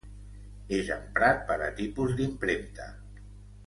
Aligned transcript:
És 0.77 0.89
emprat 0.95 1.45
per 1.51 1.59
a 1.67 1.69
tipus 1.83 2.19
d'impremta. 2.21 2.93